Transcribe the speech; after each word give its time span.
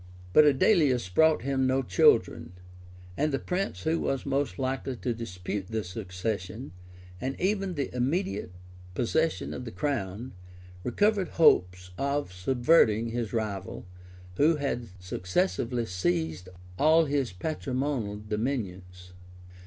[*] 0.19 0.33
{1121.} 0.33 0.33
But 0.33 0.65
Adelais 0.89 1.13
brought 1.13 1.43
him 1.43 1.67
no 1.67 1.83
children; 1.83 2.53
and 3.15 3.31
the 3.31 3.37
prince 3.37 3.83
who 3.83 3.99
was 3.99 4.25
most 4.25 4.57
likely 4.57 4.95
to 4.95 5.13
dispute 5.13 5.67
the 5.67 5.83
succession, 5.83 6.71
and 7.21 7.39
even 7.39 7.75
the 7.75 7.95
immediate 7.95 8.51
possession 8.95 9.53
of 9.53 9.63
the 9.63 9.69
crown, 9.69 10.33
recovered 10.83 11.27
hopes 11.37 11.91
of 11.99 12.33
subverting 12.33 13.09
his 13.09 13.31
rival, 13.31 13.85
who 14.37 14.55
had 14.55 14.87
successively 14.99 15.85
seized 15.85 16.49
all 16.79 17.05
his 17.05 17.31
patrimonial 17.31 18.17
dominions. 18.27 19.13